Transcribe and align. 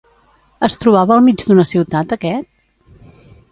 Es 0.67 0.77
trobava 0.83 1.13
al 1.17 1.21
mig 1.27 1.45
d'una 1.51 1.67
ciutat 1.73 2.19
aquest? 2.19 3.25